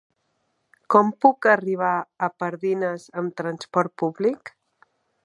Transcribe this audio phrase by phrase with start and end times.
[0.93, 1.91] Com puc arribar
[2.29, 4.57] a Pardines amb trasport públic?